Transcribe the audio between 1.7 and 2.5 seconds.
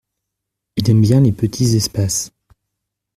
espaces.